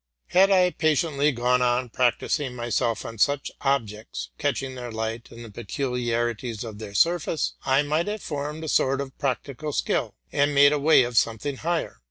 Had 0.29 0.49
I 0.49 0.71
patiently 0.71 1.31
gone 1.31 1.61
on 1.61 1.89
practising 1.89 2.59
on 2.59 3.17
such 3.19 3.51
objects, 3.61 4.31
catching 4.39 4.73
their 4.73 4.91
light. 4.91 5.29
and 5.29 5.45
the 5.45 5.51
peculiarities 5.51 6.63
of 6.63 6.79
their 6.79 6.95
surface, 6.95 7.53
I 7.67 7.83
might 7.83 8.07
have 8.07 8.23
formed 8.23 8.63
a 8.63 8.67
sort 8.67 8.99
of 8.99 9.15
practical 9.19 9.71
skill, 9.71 10.15
and 10.31 10.55
made 10.55 10.71
a 10.73 10.79
way 10.79 11.05
for 11.05 11.13
something 11.13 11.57
higher. 11.57 11.99